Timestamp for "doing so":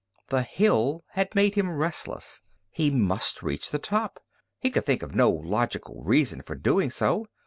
6.55-7.27